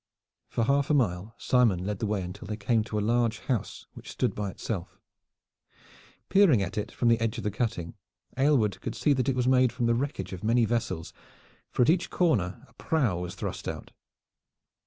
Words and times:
For 0.49 0.63
half 0.63 0.89
a 0.89 0.95
mile 0.95 1.35
Simon 1.37 1.85
led 1.85 1.99
the 1.99 2.07
way 2.07 2.23
until 2.23 2.47
they 2.47 2.57
came 2.57 2.83
to 2.85 2.97
a 2.97 3.01
large 3.05 3.37
house 3.41 3.85
which 3.93 4.09
stood 4.09 4.33
by 4.33 4.49
itself. 4.49 4.99
Peering 6.27 6.59
at 6.63 6.75
it 6.75 6.91
from 6.91 7.07
the 7.07 7.21
edge 7.21 7.37
of 7.37 7.43
the 7.43 7.51
cutting, 7.51 7.93
Aylward 8.35 8.81
could 8.81 8.95
see 8.95 9.13
that 9.13 9.29
it 9.29 9.35
was 9.35 9.47
made 9.47 9.71
from 9.71 9.85
the 9.85 9.93
wreckage 9.93 10.33
of 10.33 10.43
many 10.43 10.65
vessels, 10.65 11.13
for 11.69 11.83
at 11.83 11.89
each 11.91 12.09
corner 12.09 12.65
a 12.67 12.73
prow 12.73 13.19
was 13.19 13.35
thrust 13.35 13.67
out. 13.67 13.91